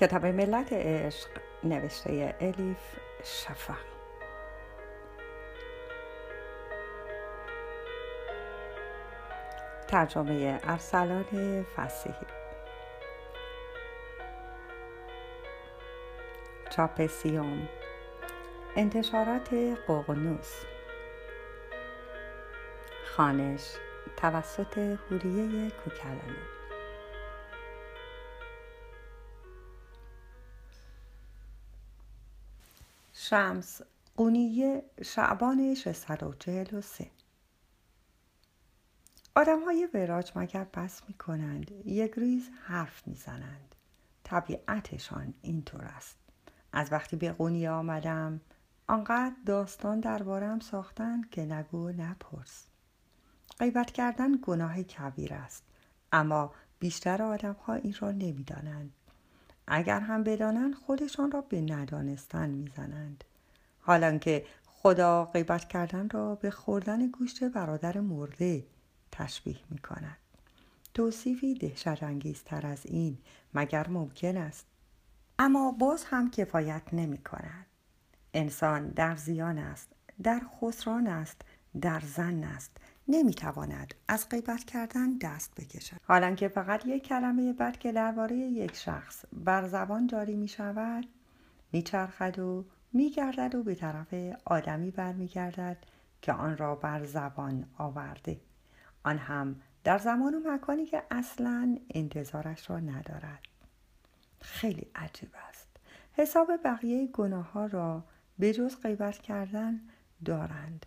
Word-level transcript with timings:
کتاب 0.00 0.26
ملت 0.26 0.72
عشق 0.72 1.28
نوشته 1.64 2.34
الیف 2.40 2.78
شفق 3.24 3.74
ترجمه 9.88 10.60
ارسلان 10.64 11.64
فسیحی. 11.76 12.26
چاپ 16.70 17.06
سیوم 17.06 17.68
انتشارات 18.76 19.54
قوقنوس. 19.86 20.64
خانش 23.16 23.76
توسط 24.16 24.78
هوریه 24.78 25.70
کوکلانی. 25.70 26.59
شمس 33.30 33.80
قونیه 34.16 34.82
شعبان 35.02 35.74
643 35.74 37.10
آدم 39.36 39.64
های 39.64 39.88
وراج 39.94 40.32
مگر 40.36 40.64
بس 40.64 41.02
می 41.08 41.14
کنند 41.14 41.70
یک 41.86 42.12
ریز 42.16 42.50
حرف 42.62 43.06
می 43.06 43.14
زنند 43.14 43.74
طبیعتشان 44.24 45.34
اینطور 45.42 45.84
است. 45.84 46.16
از 46.72 46.92
وقتی 46.92 47.16
به 47.16 47.32
قونیه 47.32 47.70
آمدم 47.70 48.40
آنقدر 48.86 49.34
داستان 49.46 50.00
دربارم 50.00 50.60
ساختن 50.60 51.22
که 51.30 51.44
نگو 51.44 51.88
نپرس 51.88 52.66
غیبت 53.58 53.90
کردن 53.90 54.32
گناه 54.42 54.82
کبیر 54.82 55.34
است. 55.34 55.62
اما 56.12 56.54
بیشتر 56.78 57.22
آدم 57.22 57.56
ها 57.66 57.74
این 57.74 57.94
را 58.00 58.10
نمی‌دانند. 58.10 58.92
اگر 59.66 60.00
هم 60.00 60.24
بدانند 60.24 60.74
خودشان 60.74 61.30
را 61.30 61.40
به 61.40 61.60
ندانستن 61.60 62.50
می‌زنند. 62.50 63.24
حالا 63.80 64.18
که 64.18 64.44
خدا 64.66 65.24
غیبت 65.24 65.68
کردن 65.68 66.08
را 66.08 66.34
به 66.34 66.50
خوردن 66.50 67.06
گوشت 67.06 67.44
برادر 67.44 68.00
مرده 68.00 68.66
تشبیه 69.12 69.58
می 69.70 69.78
کند. 69.78 70.16
توصیفی 70.94 71.54
دهشت 71.54 72.02
انگیزتر 72.02 72.66
از 72.66 72.86
این 72.86 73.18
مگر 73.54 73.88
ممکن 73.88 74.36
است 74.36 74.66
اما 75.38 75.72
باز 75.72 76.04
هم 76.04 76.30
کفایت 76.30 76.82
نمی 76.92 77.18
کند. 77.18 77.66
انسان 78.34 78.88
در 78.88 79.16
زیان 79.16 79.58
است 79.58 79.88
در 80.22 80.40
خسران 80.60 81.06
است 81.06 81.42
در 81.80 82.00
زن 82.00 82.44
است 82.44 82.76
نمی‌تواند 83.08 83.94
از 84.08 84.28
غیبت 84.28 84.64
کردن 84.64 85.18
دست 85.18 85.54
بکشد 85.54 85.96
حالا 86.04 86.34
که 86.34 86.48
فقط 86.48 86.86
یک 86.86 87.06
کلمه 87.06 87.52
بد 87.52 87.78
که 87.78 87.92
درباره 87.92 88.36
یک 88.36 88.76
شخص 88.76 89.24
بر 89.32 89.68
زبان 89.68 90.06
جاری 90.06 90.36
می 90.36 90.48
شود 90.48 91.06
میچرخد 91.72 92.38
و 92.38 92.64
میگردد 92.92 93.54
و 93.54 93.62
به 93.62 93.74
طرف 93.74 94.14
آدمی 94.44 94.90
برمیگردد 94.90 95.76
که 96.22 96.32
آن 96.32 96.56
را 96.56 96.74
بر 96.74 97.04
زبان 97.04 97.64
آورده. 97.78 98.40
آن 99.02 99.18
هم 99.18 99.60
در 99.84 99.98
زمان 99.98 100.34
و 100.34 100.40
مکانی 100.52 100.86
که 100.86 101.02
اصلا 101.10 101.78
انتظارش 101.90 102.70
را 102.70 102.78
ندارد. 102.78 103.46
خیلی 104.40 104.86
عجیب 104.94 105.30
است. 105.48 105.68
حساب 106.12 106.50
بقیه 106.64 107.06
گناه 107.06 107.52
ها 107.52 107.66
را 107.66 108.04
به 108.38 108.52
جز 108.52 108.80
غیبت 108.82 109.18
کردن 109.18 109.80
دارند. 110.24 110.86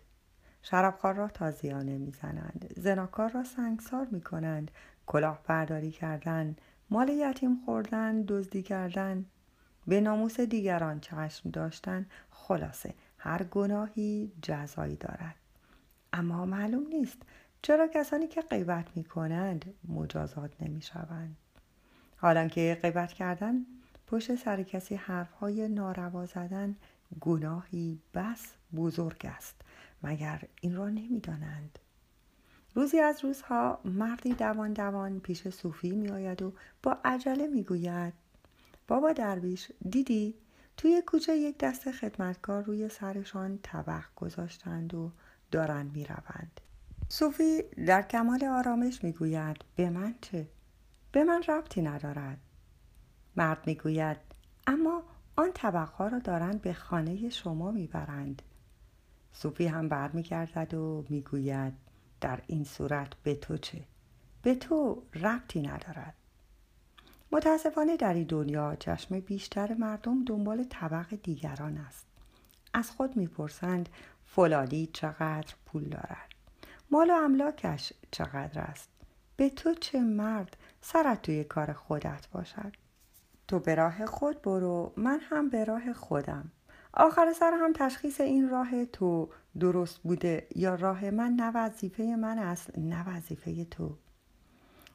شرابخوار 0.62 1.14
را 1.14 1.28
تازیانه 1.28 1.98
می‌زنند. 1.98 2.74
زناکار 2.76 3.30
را 3.30 3.44
سنگسار 3.44 4.06
می 4.10 4.20
کنند 4.20 4.70
کلاه 5.06 5.42
برداری 5.46 5.90
کردن 5.90 6.56
مال 6.90 7.08
یتیم 7.08 7.56
خوردن 7.64 8.22
دزدی 8.22 8.62
کردن. 8.62 9.24
به 9.86 10.00
ناموس 10.00 10.40
دیگران 10.40 11.00
چشم 11.00 11.50
داشتن 11.50 12.06
خلاصه 12.30 12.94
هر 13.18 13.42
گناهی 13.42 14.32
جزایی 14.42 14.96
دارد. 14.96 15.34
اما 16.12 16.46
معلوم 16.46 16.86
نیست 16.86 17.22
چرا 17.62 17.86
کسانی 17.86 18.26
که 18.26 18.40
غیبت 18.40 18.86
می 18.94 19.04
کنند 19.04 19.74
مجازات 19.88 20.62
نمی 20.62 20.82
شوند 20.82 21.36
حالا 22.16 22.48
که 22.48 22.78
غیبت 22.82 23.12
کردن 23.12 23.66
پشت 24.06 24.34
سر 24.34 24.62
کسی 24.62 24.94
حرفهای 24.94 25.68
ناروا 25.68 26.26
زدن 26.26 26.76
گناهی 27.20 28.00
بس 28.14 28.52
بزرگ 28.76 29.26
است 29.26 29.60
مگر 30.02 30.42
این 30.60 30.76
را 30.76 30.88
نمی‌دانند؟ 30.88 31.78
روزی 32.74 33.00
از 33.00 33.24
روزها 33.24 33.80
مردی 33.84 34.34
دوان 34.34 34.72
دوان 34.72 35.20
پیش 35.20 35.48
صوفی 35.48 35.90
می 35.90 36.08
آید 36.08 36.42
و 36.42 36.52
با 36.82 36.98
عجله 37.04 37.46
می 37.46 37.62
گوید 37.62 38.12
بابا 38.88 39.12
درویش 39.12 39.72
دیدی 39.90 40.34
توی 40.76 41.02
کوچه 41.06 41.36
یک 41.36 41.58
دست 41.58 41.90
خدمتکار 41.90 42.62
روی 42.62 42.88
سرشان 42.88 43.58
طبق 43.62 44.04
گذاشتند 44.16 44.94
و 44.94 45.12
دارند 45.50 45.96
می 45.96 46.04
روند. 46.04 46.60
صوفی 47.08 47.62
در 47.62 48.02
کمال 48.02 48.44
آرامش 48.44 49.04
می 49.04 49.12
گوید 49.12 49.56
به 49.76 49.90
من 49.90 50.14
چه؟ 50.20 50.48
به 51.12 51.24
من 51.24 51.42
ربطی 51.48 51.82
ندارد. 51.82 52.38
مرد 53.36 53.66
می 53.66 53.74
گوید 53.74 54.16
اما 54.66 55.02
آن 55.36 55.50
طبقها 55.54 56.08
را 56.08 56.18
دارند 56.18 56.62
به 56.62 56.72
خانه 56.72 57.28
شما 57.28 57.70
می‌برند 57.70 58.42
صوفی 59.32 59.66
هم 59.66 59.88
برمیگردد 59.88 60.74
و 60.74 61.04
می‌گوید 61.08 61.72
در 62.20 62.42
این 62.46 62.64
صورت 62.64 63.14
به 63.22 63.34
تو 63.34 63.56
چه 63.56 63.84
به 64.42 64.54
تو 64.54 65.02
ربطی 65.14 65.62
ندارد 65.62 66.14
متاسفانه 67.32 67.96
در 67.96 68.14
این 68.14 68.24
دنیا 68.24 68.76
چشم 68.76 69.20
بیشتر 69.20 69.74
مردم 69.74 70.24
دنبال 70.24 70.64
طبق 70.64 71.06
دیگران 71.22 71.78
است. 71.78 72.06
از 72.74 72.90
خود 72.90 73.16
می‌پرسند 73.16 73.88
فلانی 74.24 74.86
چقدر 74.92 75.54
پول 75.66 75.84
دارد؟ 75.84 76.28
مال 76.90 77.10
و 77.10 77.14
املاکش 77.14 77.92
چقدر 78.10 78.60
است؟ 78.60 78.88
به 79.36 79.50
تو 79.50 79.74
چه 79.74 80.00
مرد 80.00 80.56
سرت 80.80 81.22
توی 81.22 81.44
کار 81.44 81.72
خودت 81.72 82.28
باشد؟ 82.32 82.72
تو 83.48 83.58
به 83.58 83.74
راه 83.74 84.06
خود 84.06 84.42
برو 84.42 84.92
من 84.96 85.20
هم 85.20 85.48
به 85.48 85.64
راه 85.64 85.92
خودم. 85.92 86.52
آخر 86.92 87.32
سر 87.32 87.52
هم 87.60 87.72
تشخیص 87.72 88.20
این 88.20 88.48
راه 88.48 88.84
تو 88.84 89.28
درست 89.60 89.98
بوده 89.98 90.46
یا 90.56 90.74
راه 90.74 91.10
من 91.10 91.32
نه 91.32 91.50
وظیفه 91.54 92.02
من 92.02 92.38
است 92.38 92.78
نه 92.78 93.08
وظیفه 93.08 93.64
تو. 93.64 93.96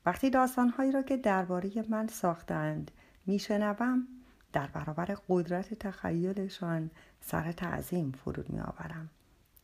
وقتی 0.09 0.29
داستانهایی 0.29 0.91
را 0.91 1.01
که 1.01 1.17
درباره 1.17 1.71
من 1.89 2.07
ساختند 2.07 2.91
میشنوم 3.25 4.07
در 4.53 4.67
برابر 4.67 5.17
قدرت 5.29 5.73
تخیلشان 5.73 6.89
سر 7.21 7.51
تعظیم 7.51 8.11
فرود 8.11 8.49
میآورم. 8.49 9.09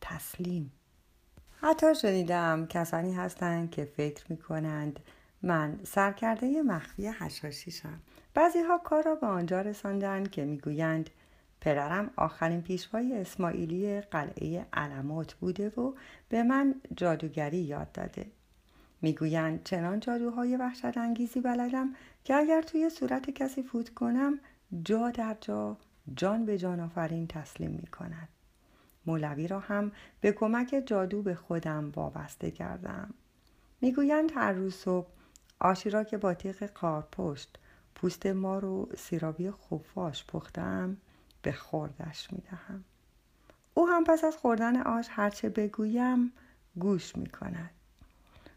تسلیم. 0.00 0.72
حتی 1.60 1.94
شنیدم 1.94 2.66
کسانی 2.66 3.14
هستند 3.14 3.70
که 3.70 3.84
فکر 3.84 4.24
می 4.28 4.36
کنند 4.36 5.00
من 5.42 5.78
سرکرده 5.84 6.62
مخفی 6.62 7.08
حشاشیشم 7.08 8.00
بعضی 8.34 8.60
ها 8.60 8.78
کار 8.78 9.02
را 9.02 9.14
به 9.14 9.26
آنجا 9.26 9.60
رساندند 9.60 10.30
که 10.30 10.44
می‌گویند 10.44 11.10
پدرم 11.60 12.10
آخرین 12.16 12.62
پیشوای 12.62 13.20
اسماعیلی 13.20 14.00
قلعه 14.00 14.66
علمات 14.72 15.34
بوده 15.34 15.68
و 15.68 15.92
به 16.28 16.42
من 16.42 16.74
جادوگری 16.96 17.58
یاد 17.58 17.92
داده. 17.92 18.26
می‌گویند 19.02 19.62
چنان 19.64 20.00
جادوهای 20.00 20.56
وحشت 20.56 20.98
انگیزی 20.98 21.40
بلدم 21.40 21.94
که 22.24 22.34
اگر 22.34 22.62
توی 22.62 22.90
صورت 22.90 23.30
کسی 23.30 23.62
فوت 23.62 23.94
کنم 23.94 24.38
جا 24.82 25.10
در 25.10 25.36
جا 25.40 25.76
جان 26.16 26.44
به 26.44 26.58
جان 26.58 26.80
آفرین 26.80 27.26
تسلیم 27.26 27.70
می 27.70 27.86
کند. 27.86 28.28
مولوی 29.06 29.48
را 29.48 29.60
هم 29.60 29.92
به 30.20 30.32
کمک 30.32 30.82
جادو 30.86 31.22
به 31.22 31.34
خودم 31.34 31.92
وابسته 31.96 32.50
کردم. 32.50 33.14
می‌گویند 33.80 34.32
هر 34.34 34.52
روز 34.52 34.74
صبح 34.74 35.08
آشی 35.60 35.90
را 35.90 36.04
که 36.04 36.16
با 36.16 36.34
تیغ 36.34 36.64
پشت 37.12 37.58
پوست 37.94 38.26
ما 38.26 38.58
رو 38.58 38.88
سیرابی 38.96 39.50
خفاش 39.50 40.24
پختم 40.26 40.96
به 41.42 41.52
خوردش 41.52 42.32
می 42.32 42.40
دهم. 42.50 42.84
او 43.74 43.88
هم 43.88 44.04
پس 44.04 44.24
از 44.24 44.36
خوردن 44.36 44.82
آش 44.82 45.06
هرچه 45.10 45.48
بگویم 45.48 46.32
گوش 46.78 47.16
می 47.16 47.26
کند. 47.26 47.70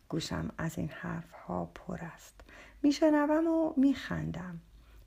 گوشم 0.10 0.52
از 0.58 0.78
این 0.78 0.90
حرف 0.90 1.32
ها 1.32 1.66
پر 1.66 1.98
است. 2.02 2.42
میشنوم 2.82 3.48
و 3.48 3.74
میخندم. 3.78 4.60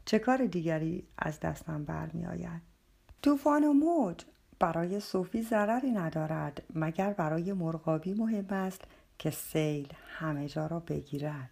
چه 0.05 0.19
کار 0.19 0.47
دیگری 0.47 1.07
از 1.19 1.41
دستم 1.41 1.85
برمی 1.85 2.27
آید؟ 2.27 2.63
طوفان 3.23 3.65
و 3.65 3.73
موج 3.73 4.25
برای 4.59 5.01
صوفی 5.01 5.43
ضرری 5.43 5.91
ندارد 5.91 6.63
مگر 6.75 7.13
برای 7.13 7.53
مرغابی 7.53 8.15
مهم 8.15 8.47
است 8.51 8.81
که 9.19 9.31
سیل 9.31 9.89
همه 10.19 10.49
جا 10.49 10.67
را 10.67 10.81
بگیرد. 10.81 11.51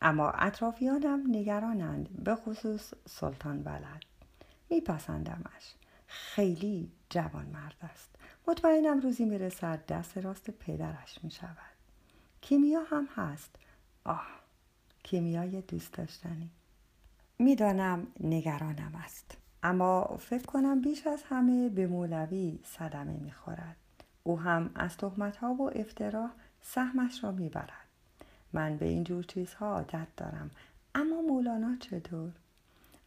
اما 0.00 0.30
اطرافیانم 0.30 1.22
نگرانند 1.28 2.24
به 2.24 2.34
خصوص 2.34 2.94
سلطان 3.08 3.62
ولد 3.62 4.02
میپسندمش 4.70 5.74
خیلی 6.06 6.92
جوان 7.10 7.46
مرد 7.46 7.76
است 7.82 8.16
مطمئنم 8.48 9.00
روزی 9.00 9.24
می‌رسد 9.24 9.86
دست 9.86 10.18
راست 10.18 10.50
پدرش 10.50 11.18
می‌شود 11.22 11.75
کیمیا 12.40 12.82
هم 12.90 13.08
هست. 13.16 13.56
آه 14.04 14.26
کیمیای 15.02 15.60
دوست 15.60 15.92
داشتنی. 15.92 16.50
می‌دانم 17.38 18.06
نگرانم 18.20 18.92
است. 19.04 19.36
اما 19.62 20.16
فکر 20.20 20.46
کنم 20.46 20.80
بیش 20.80 21.06
از 21.06 21.22
همه 21.22 21.68
به 21.68 21.86
مولوی 21.86 22.58
صدمه 22.64 23.16
می‌خورد. 23.16 23.76
او 24.22 24.40
هم 24.40 24.70
از 24.74 24.96
تهمت 24.96 25.36
ها 25.36 25.54
و 25.54 25.70
افترا 25.78 26.30
سهمش 26.62 27.24
را 27.24 27.32
می‌برد. 27.32 27.72
من 28.52 28.76
به 28.76 28.86
این 28.86 29.04
جور 29.04 29.24
چیزها 29.24 29.72
عادت 29.72 30.06
دارم. 30.16 30.50
اما 30.94 31.22
مولانا 31.22 31.76
چطور؟ 31.76 32.32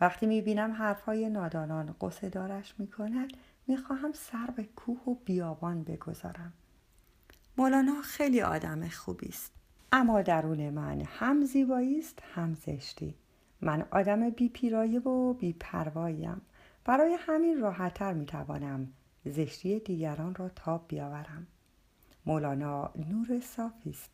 وقتی 0.02 0.26
می‌بینم 0.26 0.72
حرفهای 0.72 1.30
نادانان 1.30 1.96
قصه 2.02 2.30
دارش 2.30 2.74
می‌کند 2.78 3.34
می‌خواهم 3.68 4.14
سر 4.14 4.48
به 4.56 4.64
کوه 4.64 5.04
و 5.08 5.14
بیابان 5.26 5.84
بگذارم. 5.84 6.54
مولانا 7.60 8.02
خیلی 8.02 8.42
آدم 8.42 8.90
خوبی 8.90 9.28
است 9.28 9.52
اما 9.92 10.22
درون 10.22 10.70
من 10.70 11.02
هم 11.02 11.46
زیبایی 11.46 12.00
است 12.00 12.20
هم 12.36 12.54
زشتی. 12.56 13.16
من 13.62 13.86
آدم 13.92 14.30
بی 14.30 14.50
پیرایه 14.50 15.00
و 15.00 15.34
بی 15.34 15.54
پرواییم. 15.54 16.42
برای 16.86 17.18
همین 17.20 17.60
راحتتر 17.60 18.14
می‌توانم 18.14 18.88
زشتی 19.26 19.80
دیگران 19.80 20.36
را 20.36 20.50
تاب 20.50 20.86
بیاورم. 20.88 21.48
مولانا 22.26 22.92
نور 23.10 23.40
صافی 23.40 23.90
است 23.90 24.10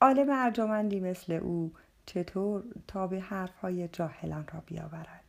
عالم 0.00 0.26
ارجمندی 0.30 1.00
مثل 1.00 1.32
او 1.32 1.72
چطور 2.06 2.64
تا 2.88 3.06
به 3.06 3.20
حرفهای 3.20 3.88
جاهلان 3.88 4.44
را 4.52 4.62
بیاورد؟ 4.66 5.24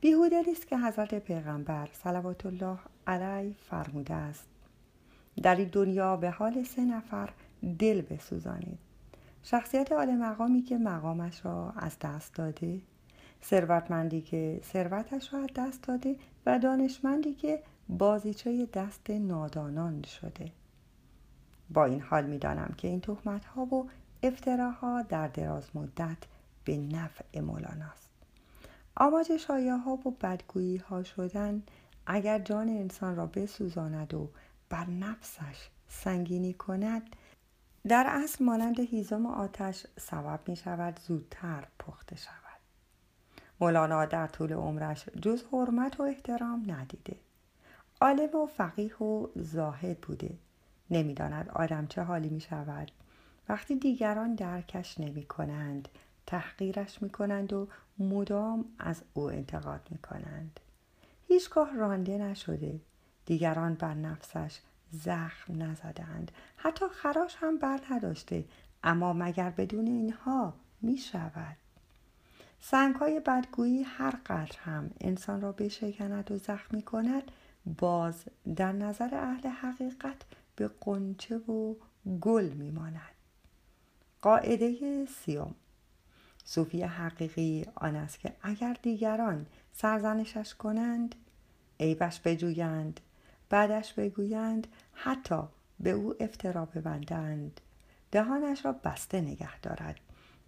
بیهوده 0.00 0.42
نیست 0.46 0.66
که 0.66 0.78
حضرت 0.78 1.14
پیغمبر 1.14 1.88
صلوات 1.92 2.46
الله 2.46 2.78
علیه 3.06 3.54
فرموده 3.70 4.14
است. 4.14 4.57
در 5.42 5.56
این 5.56 5.68
دنیا 5.72 6.16
به 6.16 6.30
حال 6.30 6.64
سه 6.64 6.84
نفر 6.84 7.30
دل 7.78 8.00
بسوزانید. 8.00 8.78
شخصیت 9.42 9.92
عالی 9.92 10.12
مقامی 10.12 10.62
که 10.62 10.78
مقامش 10.78 11.44
را 11.44 11.72
از 11.76 11.98
دست 11.98 12.34
داده 12.34 12.80
ثروتمندی 13.44 14.20
که 14.20 14.60
ثروتش 14.64 15.34
را 15.34 15.40
از 15.40 15.48
دست 15.56 15.82
داده 15.82 16.16
و 16.46 16.58
دانشمندی 16.58 17.34
که 17.34 17.62
بازیچه 17.88 18.66
دست 18.66 19.10
نادانان 19.10 20.02
شده. 20.02 20.52
با 21.70 21.84
این 21.84 22.00
حال 22.00 22.26
می‌دانم 22.26 22.74
که 22.78 22.88
این 22.88 23.00
تهمت 23.00 23.44
ها 23.44 23.64
و 23.64 23.88
افتراها 24.22 25.02
در 25.02 25.28
دراز 25.28 25.70
مدت 25.74 26.16
به 26.64 26.76
نفع 26.76 27.40
مولاناست 27.40 28.08
آماج 28.96 29.36
شایه 29.36 29.76
ها 29.76 29.92
و 29.92 30.10
بدگویی 30.10 30.76
ها 30.76 31.02
شدن 31.02 31.62
اگر 32.06 32.38
جان 32.38 32.68
انسان 32.68 33.16
را 33.16 33.26
بسوزاند 33.26 34.14
و 34.14 34.30
بر 34.70 34.90
نفسش 34.90 35.68
سنگینی 35.88 36.54
کند 36.54 37.02
در 37.88 38.06
اصل 38.08 38.44
مانند 38.44 38.80
هیزم 38.80 39.26
آتش 39.26 39.86
سبب 39.98 40.40
می 40.46 40.56
شود 40.56 41.00
زودتر 41.00 41.66
پخته 41.78 42.16
شود. 42.16 42.38
مولانا 43.60 44.04
در 44.04 44.26
طول 44.26 44.52
عمرش 44.52 45.08
جز 45.08 45.44
حرمت 45.52 46.00
و 46.00 46.02
احترام 46.02 46.64
ندیده. 46.66 47.16
عالم 48.00 48.36
و 48.36 48.46
فقیه 48.46 48.96
و 48.96 49.26
زاهد 49.36 50.00
بوده. 50.00 50.38
نمی‌داند 50.90 51.48
آدم 51.48 51.86
چه 51.86 52.02
حالی 52.02 52.28
می 52.28 52.40
شود 52.40 52.90
وقتی 53.48 53.76
دیگران 53.76 54.34
درکش 54.34 55.00
نمی 55.00 55.24
کنند 55.24 55.88
تحقیرش 56.26 57.02
می 57.02 57.10
کنند 57.10 57.52
و 57.52 57.68
مدام 57.98 58.64
از 58.78 59.02
او 59.14 59.30
انتقاد 59.30 59.88
می 59.90 59.98
کنند 59.98 60.60
هیچگاه 61.28 61.76
رانده 61.76 62.18
نشده. 62.18 62.80
دیگران 63.28 63.74
بر 63.74 63.94
نفسش 63.94 64.58
زخم 64.90 65.62
نزدند. 65.62 66.32
حتی 66.56 66.84
خراش 66.88 67.36
هم 67.38 67.58
بر 67.58 67.80
نداشته 67.90 68.44
اما 68.82 69.12
مگر 69.12 69.50
بدون 69.50 69.86
اینها 69.86 70.54
می 70.80 70.98
شود 70.98 71.56
سنگ 72.60 72.94
های 72.94 73.20
بدگویی 73.20 73.82
هر 73.82 74.10
قدر 74.10 74.58
هم 74.58 74.90
انسان 75.00 75.40
را 75.40 75.52
بشکند 75.52 76.30
و 76.30 76.38
زخمی 76.38 76.82
کند 76.82 77.22
باز 77.78 78.24
در 78.56 78.72
نظر 78.72 79.14
اهل 79.14 79.48
حقیقت 79.48 80.22
به 80.56 80.70
قنچه 80.80 81.38
و 81.38 81.74
گل 82.20 82.48
میماند. 82.48 83.14
قاعده 84.22 85.06
سیوم 85.06 85.54
صوفی 86.44 86.82
حقیقی 86.82 87.66
آن 87.74 87.96
است 87.96 88.20
که 88.20 88.32
اگر 88.42 88.76
دیگران 88.82 89.46
سرزنشش 89.72 90.54
کنند 90.54 91.14
عیبش 91.80 92.20
بجویند. 92.20 93.00
بعدش 93.50 93.92
بگویند 93.92 94.66
حتی 94.92 95.42
به 95.80 95.90
او 95.90 96.14
افترا 96.20 96.64
ببندند. 96.64 97.60
دهانش 98.10 98.64
را 98.64 98.72
بسته 98.72 99.20
نگه 99.20 99.60
دارد 99.60 100.00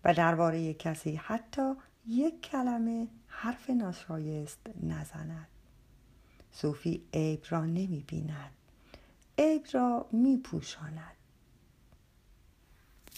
و 0.05 0.14
درباره 0.14 0.75
کسی 0.75 1.17
حتی 1.17 1.73
یک 2.06 2.43
کلمه 2.43 3.08
حرف 3.26 3.70
ناشایست 3.70 4.67
نزند. 4.82 5.49
صوفی 6.52 7.02
عیب 7.14 7.43
را 7.49 7.64
نمی 7.64 8.05
بیند 8.06 8.50
عیب 9.38 9.67
را 9.73 10.06
می 10.12 10.37
پوشاند 10.37 11.17